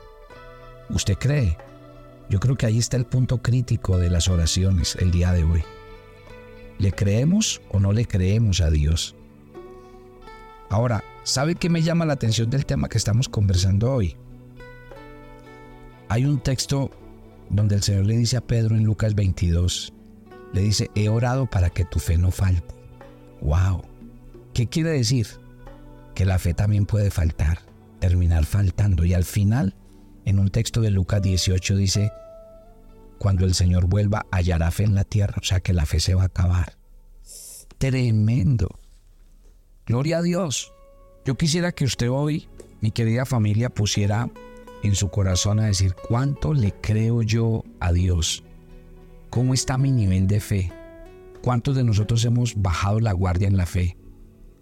¿Usted 0.90 1.16
cree? 1.18 1.56
Yo 2.28 2.40
creo 2.40 2.56
que 2.56 2.66
ahí 2.66 2.78
está 2.78 2.96
el 2.96 3.06
punto 3.06 3.38
crítico 3.38 3.98
de 3.98 4.10
las 4.10 4.28
oraciones 4.28 4.96
el 4.96 5.10
día 5.10 5.32
de 5.32 5.44
hoy. 5.44 5.62
¿Le 6.78 6.92
creemos 6.92 7.62
o 7.70 7.80
no 7.80 7.92
le 7.92 8.04
creemos 8.04 8.60
a 8.60 8.70
Dios? 8.70 9.16
Ahora, 10.68 11.02
¿sabe 11.22 11.54
qué 11.54 11.70
me 11.70 11.82
llama 11.82 12.04
la 12.04 12.14
atención 12.14 12.50
del 12.50 12.66
tema 12.66 12.88
que 12.88 12.98
estamos 12.98 13.28
conversando 13.28 13.92
hoy? 13.92 14.16
Hay 16.08 16.24
un 16.24 16.40
texto 16.40 16.90
donde 17.50 17.76
el 17.76 17.82
Señor 17.82 18.06
le 18.06 18.16
dice 18.16 18.36
a 18.36 18.46
Pedro 18.46 18.76
en 18.76 18.84
Lucas 18.84 19.14
22, 19.14 19.92
le 20.56 20.62
dice, 20.62 20.90
he 20.94 21.08
orado 21.08 21.46
para 21.46 21.70
que 21.70 21.84
tu 21.84 21.98
fe 21.98 22.16
no 22.16 22.30
falte. 22.30 22.74
¡Wow! 23.42 23.82
¿Qué 24.54 24.66
quiere 24.66 24.90
decir? 24.90 25.28
Que 26.14 26.24
la 26.24 26.38
fe 26.38 26.54
también 26.54 26.86
puede 26.86 27.10
faltar, 27.10 27.58
terminar 28.00 28.46
faltando 28.46 29.04
y 29.04 29.12
al 29.12 29.24
final 29.24 29.74
en 30.24 30.38
un 30.38 30.50
texto 30.50 30.80
de 30.80 30.90
Lucas 30.90 31.20
18 31.20 31.76
dice, 31.76 32.10
cuando 33.18 33.44
el 33.44 33.54
Señor 33.54 33.86
vuelva, 33.86 34.26
hallará 34.30 34.70
fe 34.70 34.84
en 34.84 34.94
la 34.94 35.04
tierra, 35.04 35.36
o 35.40 35.44
sea 35.44 35.60
que 35.60 35.74
la 35.74 35.84
fe 35.84 36.00
se 36.00 36.14
va 36.14 36.22
a 36.22 36.26
acabar. 36.26 36.76
Tremendo. 37.78 38.80
Gloria 39.84 40.18
a 40.18 40.22
Dios. 40.22 40.72
Yo 41.26 41.36
quisiera 41.36 41.72
que 41.72 41.84
usted 41.84 42.10
hoy, 42.10 42.48
mi 42.80 42.92
querida 42.92 43.26
familia, 43.26 43.68
pusiera 43.68 44.30
en 44.82 44.94
su 44.94 45.10
corazón 45.10 45.60
a 45.60 45.66
decir, 45.66 45.94
¿cuánto 46.08 46.54
le 46.54 46.72
creo 46.72 47.20
yo 47.22 47.62
a 47.78 47.92
Dios? 47.92 48.42
¿Cómo 49.36 49.52
está 49.52 49.76
mi 49.76 49.92
nivel 49.92 50.26
de 50.26 50.40
fe? 50.40 50.72
¿Cuántos 51.42 51.76
de 51.76 51.84
nosotros 51.84 52.24
hemos 52.24 52.54
bajado 52.56 53.00
la 53.00 53.12
guardia 53.12 53.46
en 53.46 53.58
la 53.58 53.66
fe? 53.66 53.98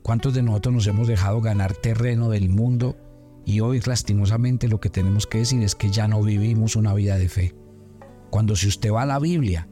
¿Cuántos 0.02 0.34
de 0.34 0.42
nosotros 0.42 0.74
nos 0.74 0.86
hemos 0.88 1.06
dejado 1.06 1.40
ganar 1.40 1.74
terreno 1.76 2.28
del 2.28 2.48
mundo 2.48 2.96
y 3.44 3.60
hoy 3.60 3.80
lastimosamente 3.86 4.66
lo 4.66 4.80
que 4.80 4.90
tenemos 4.90 5.28
que 5.28 5.38
decir 5.38 5.62
es 5.62 5.76
que 5.76 5.92
ya 5.92 6.08
no 6.08 6.20
vivimos 6.24 6.74
una 6.74 6.92
vida 6.92 7.16
de 7.16 7.28
fe. 7.28 7.54
Cuando 8.30 8.56
si 8.56 8.66
usted 8.66 8.90
va 8.90 9.02
a 9.02 9.06
la 9.06 9.20
Biblia, 9.20 9.68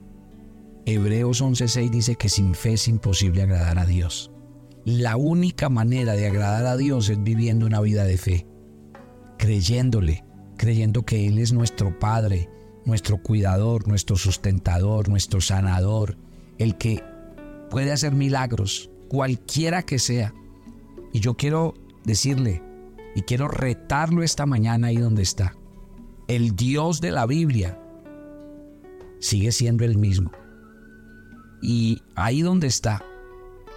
Hebreos 0.87 1.43
11:6 1.43 1.91
dice 1.91 2.15
que 2.15 2.29
sin 2.29 2.55
fe 2.55 2.75
es 2.75 2.87
imposible 2.87 3.43
agradar 3.43 3.81
a 3.81 3.87
Dios. 3.87 4.31
La 4.85 5.17
única 5.17 5.69
manera 5.69 6.13
de 6.13 6.29
agradar 6.29 6.65
a 6.67 6.77
Dios 6.77 7.09
es 7.09 7.21
viviendo 7.21 7.67
una 7.67 7.81
vida 7.81 8.05
de 8.05 8.19
fe, 8.19 8.47
creyéndole, 9.37 10.25
creyendo 10.57 11.03
que 11.05 11.27
Él 11.27 11.41
es 11.41 11.53
nuestro 11.53 11.99
Padre, 11.99 12.52
nuestro 12.85 13.19
cuidador, 13.19 13.89
nuestro 13.89 14.17
sustentador, 14.17 15.09
nuestro 15.09 15.41
sanador, 15.41 16.17
el 16.59 16.77
que 16.77 17.03
puede 17.71 17.93
hacer 17.93 18.13
milagros, 18.13 18.91
cualquiera 19.09 19.83
que 19.83 19.99
sea. 19.99 20.35
Y 21.13 21.21
yo 21.21 21.35
quiero 21.35 21.75
decirle, 22.05 22.63
y 23.15 23.23
quiero 23.23 23.49
retarlo 23.49 24.23
esta 24.23 24.47
mañana 24.47 24.89
ahí 24.89 24.97
donde 24.97 25.23
está. 25.23 25.55
El 26.29 26.57
Dios 26.57 27.01
de 27.01 27.11
la 27.11 27.27
Biblia 27.27 27.79
sigue 29.21 29.53
siendo 29.53 29.85
el 29.85 29.99
mismo. 29.99 30.33
Y 31.61 32.03
ahí 32.17 32.43
donde 32.43 32.67
está, 32.67 33.05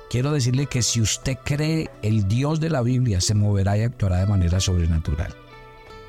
quiero 0.10 0.32
decirle 0.32 0.66
que 0.68 0.82
si 0.82 1.02
usted 1.02 1.38
cree 1.44 1.90
el 2.02 2.28
Dios 2.28 2.60
de 2.60 2.70
la 2.70 2.82
Biblia, 2.82 3.22
se 3.22 3.36
moverá 3.36 3.78
y 3.78 3.82
actuará 3.82 4.20
de 4.20 4.28
manera 4.28 4.60
sobrenatural. 4.60 5.34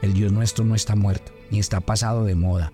El 0.03 0.15
Dios 0.15 0.33
nuestro 0.33 0.65
no 0.65 0.75
está 0.75 0.95
muerto, 0.95 1.33
ni 1.51 1.59
está 1.59 1.81
pasado 1.81 2.25
de 2.25 2.35
moda, 2.35 2.73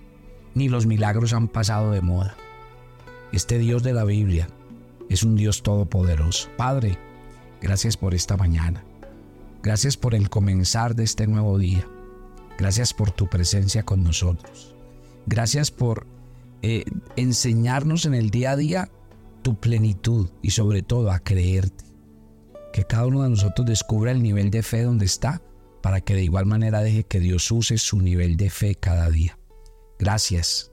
ni 0.54 0.68
los 0.68 0.86
milagros 0.86 1.32
han 1.32 1.48
pasado 1.48 1.90
de 1.90 2.00
moda. 2.00 2.34
Este 3.32 3.58
Dios 3.58 3.82
de 3.82 3.92
la 3.92 4.04
Biblia 4.04 4.48
es 5.08 5.22
un 5.22 5.36
Dios 5.36 5.62
todopoderoso. 5.62 6.48
Padre, 6.56 6.98
gracias 7.60 7.96
por 7.96 8.14
esta 8.14 8.36
mañana. 8.36 8.84
Gracias 9.62 9.96
por 9.96 10.14
el 10.14 10.28
comenzar 10.28 10.94
de 10.94 11.04
este 11.04 11.26
nuevo 11.26 11.58
día. 11.58 11.86
Gracias 12.58 12.92
por 12.92 13.10
tu 13.10 13.28
presencia 13.28 13.84
con 13.84 14.02
nosotros. 14.02 14.74
Gracias 15.26 15.70
por 15.70 16.06
eh, 16.62 16.84
enseñarnos 17.16 18.06
en 18.06 18.14
el 18.14 18.30
día 18.30 18.52
a 18.52 18.56
día 18.56 18.90
tu 19.42 19.58
plenitud 19.58 20.30
y 20.42 20.50
sobre 20.50 20.82
todo 20.82 21.10
a 21.10 21.18
creerte. 21.20 21.84
Que 22.72 22.84
cada 22.84 23.06
uno 23.06 23.22
de 23.22 23.30
nosotros 23.30 23.66
descubra 23.66 24.12
el 24.12 24.22
nivel 24.22 24.50
de 24.50 24.62
fe 24.62 24.82
donde 24.82 25.04
está 25.04 25.42
para 25.82 26.00
que 26.00 26.14
de 26.14 26.24
igual 26.24 26.46
manera 26.46 26.80
deje 26.80 27.04
que 27.04 27.20
Dios 27.20 27.50
use 27.50 27.76
su 27.78 28.00
nivel 28.00 28.36
de 28.36 28.50
fe 28.50 28.74
cada 28.74 29.10
día. 29.10 29.38
Gracias. 30.02 30.72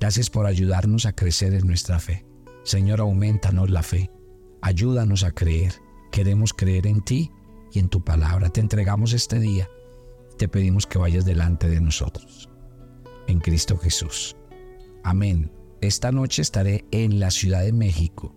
Gracias 0.00 0.28
por 0.28 0.44
ayudarnos 0.44 1.06
a 1.06 1.12
crecer 1.12 1.54
en 1.54 1.68
nuestra 1.68 2.00
fe. 2.00 2.26
Señor, 2.64 2.98
aumentanos 2.98 3.70
la 3.70 3.84
fe. 3.84 4.10
Ayúdanos 4.60 5.22
a 5.22 5.30
creer. 5.30 5.72
Queremos 6.10 6.52
creer 6.52 6.88
en 6.88 7.00
ti 7.00 7.30
y 7.72 7.78
en 7.78 7.88
tu 7.88 8.02
palabra. 8.02 8.48
Te 8.48 8.60
entregamos 8.60 9.12
este 9.12 9.38
día. 9.38 9.70
Te 10.36 10.48
pedimos 10.48 10.84
que 10.84 10.98
vayas 10.98 11.24
delante 11.24 11.68
de 11.68 11.80
nosotros. 11.80 12.50
En 13.28 13.38
Cristo 13.38 13.78
Jesús. 13.78 14.36
Amén. 15.04 15.52
Esta 15.80 16.10
noche 16.10 16.42
estaré 16.42 16.84
en 16.90 17.20
la 17.20 17.30
Ciudad 17.30 17.62
de 17.62 17.72
México. 17.72 18.34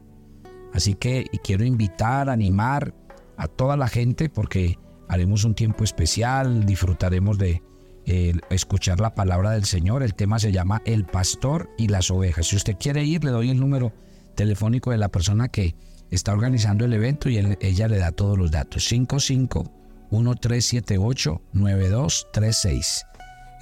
Así 0.73 0.93
que 0.93 1.25
quiero 1.43 1.65
invitar, 1.65 2.29
animar 2.29 2.93
a 3.35 3.47
toda 3.47 3.75
la 3.75 3.87
gente 3.87 4.29
porque 4.29 4.77
haremos 5.07 5.43
un 5.43 5.55
tiempo 5.55 5.83
especial, 5.83 6.67
disfrutaremos 6.67 7.39
de 7.39 7.63
eh, 8.11 8.33
escuchar 8.49 8.99
la 8.99 9.13
palabra 9.13 9.51
del 9.51 9.65
Señor. 9.65 10.01
El 10.01 10.15
tema 10.15 10.39
se 10.39 10.51
llama 10.51 10.81
El 10.83 11.05
pastor 11.05 11.69
y 11.77 11.89
las 11.89 12.09
ovejas. 12.09 12.47
Si 12.47 12.55
usted 12.55 12.75
quiere 12.79 13.03
ir, 13.03 13.23
le 13.23 13.29
doy 13.29 13.51
el 13.51 13.59
número 13.59 13.93
telefónico 14.33 14.89
de 14.89 14.97
la 14.97 15.09
persona 15.09 15.49
que 15.49 15.75
está 16.09 16.33
organizando 16.33 16.85
el 16.85 16.93
evento 16.93 17.29
y 17.29 17.37
ella 17.37 17.87
le 17.87 17.99
da 17.99 18.11
todos 18.11 18.35
los 18.35 18.49
datos. 18.49 18.87
55 18.87 19.61
1378 20.09 21.41
9236 21.53 23.05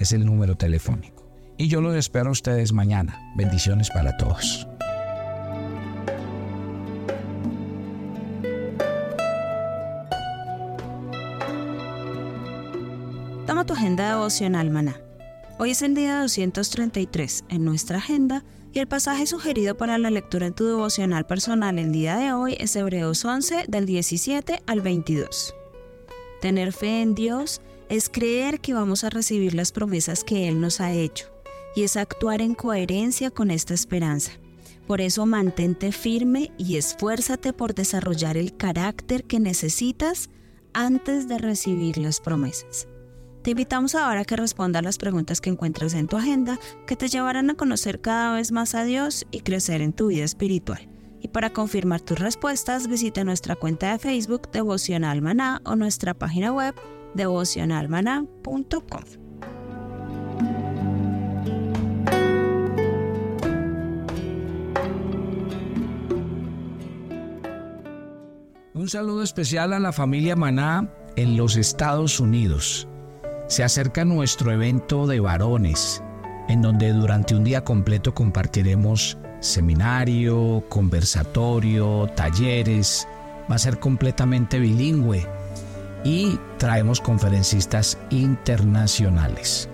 es 0.00 0.12
el 0.12 0.24
número 0.24 0.56
telefónico. 0.56 1.30
Y 1.58 1.68
yo 1.68 1.82
los 1.82 1.94
espero 1.94 2.30
a 2.30 2.32
ustedes 2.32 2.72
mañana. 2.72 3.20
Bendiciones 3.36 3.90
para 3.90 4.16
todos. 4.16 4.66
Devocional, 14.06 14.70
maná. 14.70 15.00
Hoy 15.58 15.72
es 15.72 15.82
el 15.82 15.94
día 15.94 16.20
233 16.20 17.44
en 17.48 17.64
nuestra 17.64 17.98
agenda 17.98 18.44
y 18.72 18.78
el 18.78 18.86
pasaje 18.86 19.26
sugerido 19.26 19.76
para 19.76 19.98
la 19.98 20.10
lectura 20.10 20.46
en 20.46 20.54
tu 20.54 20.66
devocional 20.66 21.26
personal 21.26 21.78
el 21.78 21.90
día 21.90 22.16
de 22.16 22.32
hoy 22.32 22.56
es 22.60 22.76
Hebreos 22.76 23.24
11 23.24 23.64
del 23.66 23.86
17 23.86 24.62
al 24.66 24.80
22. 24.82 25.54
Tener 26.40 26.72
fe 26.72 27.02
en 27.02 27.16
Dios 27.16 27.60
es 27.88 28.08
creer 28.08 28.60
que 28.60 28.74
vamos 28.74 29.02
a 29.02 29.10
recibir 29.10 29.54
las 29.54 29.72
promesas 29.72 30.22
que 30.22 30.46
Él 30.48 30.60
nos 30.60 30.80
ha 30.80 30.92
hecho 30.92 31.26
y 31.74 31.82
es 31.82 31.96
actuar 31.96 32.40
en 32.40 32.54
coherencia 32.54 33.30
con 33.30 33.50
esta 33.50 33.74
esperanza. 33.74 34.32
Por 34.86 35.00
eso 35.00 35.26
mantente 35.26 35.90
firme 35.90 36.52
y 36.56 36.76
esfuérzate 36.76 37.52
por 37.52 37.74
desarrollar 37.74 38.36
el 38.36 38.56
carácter 38.56 39.24
que 39.24 39.40
necesitas 39.40 40.30
antes 40.72 41.28
de 41.28 41.38
recibir 41.38 41.98
las 41.98 42.20
promesas. 42.20 42.86
Te 43.48 43.52
invitamos 43.52 43.94
ahora 43.94 44.20
a 44.20 44.24
que 44.26 44.36
respondas 44.36 44.82
las 44.82 44.98
preguntas 44.98 45.40
que 45.40 45.48
encuentras 45.48 45.94
en 45.94 46.06
tu 46.06 46.18
agenda 46.18 46.58
que 46.86 46.96
te 46.96 47.08
llevarán 47.08 47.48
a 47.48 47.54
conocer 47.54 48.02
cada 48.02 48.34
vez 48.34 48.52
más 48.52 48.74
a 48.74 48.84
Dios 48.84 49.26
y 49.30 49.40
crecer 49.40 49.80
en 49.80 49.94
tu 49.94 50.08
vida 50.08 50.22
espiritual. 50.22 50.86
Y 51.22 51.28
para 51.28 51.54
confirmar 51.54 52.02
tus 52.02 52.18
respuestas, 52.18 52.88
visita 52.88 53.24
nuestra 53.24 53.56
cuenta 53.56 53.90
de 53.90 53.98
Facebook 53.98 54.50
Devocional 54.50 55.22
Maná 55.22 55.62
o 55.64 55.76
nuestra 55.76 56.12
página 56.12 56.52
web 56.52 56.74
devocionalmaná.com. 57.14 59.04
Un 68.74 68.88
saludo 68.90 69.22
especial 69.22 69.72
a 69.72 69.78
la 69.78 69.92
familia 69.92 70.36
Maná 70.36 70.92
en 71.16 71.38
los 71.38 71.56
Estados 71.56 72.20
Unidos. 72.20 72.86
Se 73.48 73.64
acerca 73.64 74.04
nuestro 74.04 74.52
evento 74.52 75.06
de 75.06 75.20
varones, 75.20 76.02
en 76.48 76.60
donde 76.60 76.92
durante 76.92 77.34
un 77.34 77.44
día 77.44 77.64
completo 77.64 78.14
compartiremos 78.14 79.16
seminario, 79.40 80.62
conversatorio, 80.68 82.08
talleres. 82.14 83.08
Va 83.50 83.54
a 83.54 83.58
ser 83.58 83.78
completamente 83.78 84.58
bilingüe 84.58 85.26
y 86.04 86.38
traemos 86.58 87.00
conferencistas 87.00 87.96
internacionales. 88.10 89.68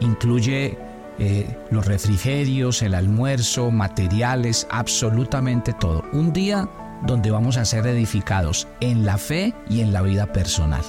Incluye 0.00 0.78
eh, 1.18 1.54
los 1.70 1.84
refrigerios, 1.84 2.80
el 2.80 2.94
almuerzo, 2.94 3.70
materiales, 3.70 4.66
absolutamente 4.70 5.74
todo. 5.74 6.02
Un 6.14 6.32
día 6.32 6.66
donde 7.06 7.30
vamos 7.30 7.58
a 7.58 7.66
ser 7.66 7.86
edificados 7.86 8.66
en 8.80 9.04
la 9.04 9.18
fe 9.18 9.54
y 9.68 9.80
en 9.80 9.92
la 9.92 10.00
vida 10.00 10.32
personal. 10.32 10.82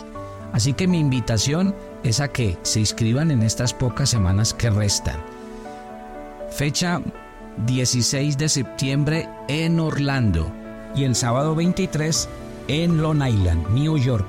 Así 0.53 0.73
que 0.73 0.87
mi 0.87 0.99
invitación 0.99 1.75
es 2.03 2.19
a 2.19 2.29
que 2.29 2.57
se 2.63 2.79
inscriban 2.79 3.31
en 3.31 3.43
estas 3.43 3.73
pocas 3.73 4.09
semanas 4.09 4.53
que 4.53 4.69
restan. 4.69 5.17
Fecha 6.51 7.01
16 7.65 8.37
de 8.37 8.49
septiembre 8.49 9.29
en 9.47 9.79
Orlando 9.79 10.51
y 10.95 11.03
el 11.03 11.15
sábado 11.15 11.55
23 11.55 12.27
en 12.67 13.01
Long 13.01 13.25
Island, 13.25 13.69
New 13.69 13.97
York. 13.97 14.27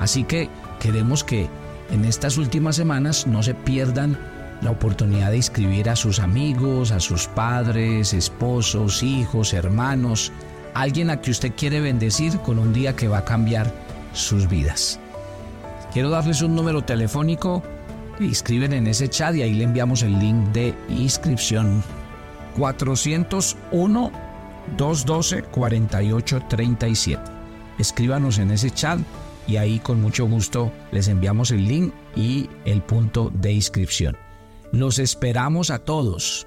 Así 0.00 0.24
que 0.24 0.48
queremos 0.80 1.24
que 1.24 1.48
en 1.90 2.04
estas 2.04 2.36
últimas 2.36 2.76
semanas 2.76 3.26
no 3.26 3.42
se 3.42 3.54
pierdan 3.54 4.18
la 4.60 4.70
oportunidad 4.70 5.30
de 5.30 5.36
inscribir 5.36 5.88
a 5.88 5.96
sus 5.96 6.18
amigos, 6.18 6.90
a 6.90 7.00
sus 7.00 7.28
padres, 7.28 8.12
esposos, 8.12 9.02
hijos, 9.02 9.54
hermanos, 9.54 10.32
alguien 10.74 11.10
a 11.10 11.20
que 11.20 11.30
usted 11.30 11.52
quiere 11.56 11.80
bendecir 11.80 12.38
con 12.40 12.58
un 12.58 12.72
día 12.72 12.96
que 12.96 13.08
va 13.08 13.18
a 13.18 13.24
cambiar 13.24 13.72
sus 14.12 14.48
vidas. 14.48 14.98
Quiero 15.92 16.10
darles 16.10 16.42
un 16.42 16.54
número 16.54 16.82
telefónico, 16.82 17.62
inscriben 18.20 18.72
en 18.72 18.86
ese 18.86 19.08
chat 19.08 19.34
y 19.34 19.42
ahí 19.42 19.54
le 19.54 19.64
enviamos 19.64 20.02
el 20.02 20.18
link 20.18 20.48
de 20.48 20.74
inscripción. 20.88 21.82
401 22.56 24.12
212 24.76 25.42
4837. 25.44 27.22
Escríbanos 27.78 28.38
en 28.38 28.50
ese 28.50 28.70
chat 28.70 28.98
y 29.46 29.56
ahí 29.56 29.78
con 29.78 30.02
mucho 30.02 30.26
gusto 30.26 30.70
les 30.92 31.08
enviamos 31.08 31.50
el 31.52 31.66
link 31.66 31.92
y 32.14 32.50
el 32.64 32.82
punto 32.82 33.30
de 33.34 33.52
inscripción. 33.52 34.16
Los 34.72 34.98
esperamos 34.98 35.70
a 35.70 35.78
todos. 35.78 36.46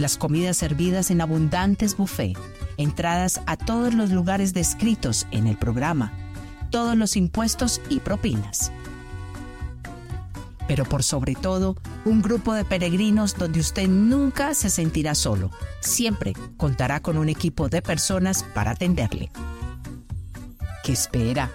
las 0.00 0.16
comidas 0.16 0.56
servidas 0.56 1.10
en 1.10 1.20
abundantes 1.20 1.96
buffets 1.96 2.38
entradas 2.78 3.40
a 3.46 3.56
todos 3.56 3.92
los 3.94 4.10
lugares 4.10 4.54
descritos 4.54 5.26
en 5.30 5.46
el 5.46 5.56
programa, 5.56 6.12
todos 6.70 6.96
los 6.96 7.16
impuestos 7.16 7.80
y 7.90 8.00
propinas. 8.00 8.72
pero 10.68 10.84
por 10.84 11.02
sobre 11.02 11.34
todo, 11.34 11.76
un 12.04 12.20
grupo 12.20 12.52
de 12.52 12.64
peregrinos 12.64 13.34
donde 13.34 13.58
usted 13.58 13.88
nunca 13.88 14.52
se 14.52 14.68
sentirá 14.68 15.14
solo. 15.14 15.50
Siempre 15.80 16.34
contará 16.58 17.00
con 17.00 17.16
un 17.16 17.30
equipo 17.30 17.70
de 17.70 17.80
personas 17.80 18.44
para 18.54 18.72
atenderle. 18.72 19.30
¿Qué 20.84 20.92
espera? 20.92 21.50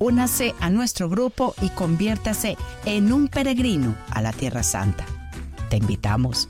Únase 0.00 0.52
a 0.60 0.68
nuestro 0.68 1.08
grupo 1.08 1.54
y 1.62 1.68
conviértase 1.70 2.56
en 2.84 3.12
un 3.12 3.28
peregrino 3.28 3.94
a 4.10 4.20
la 4.20 4.32
Tierra 4.32 4.64
Santa. 4.64 5.06
Te 5.70 5.76
invitamos. 5.76 6.48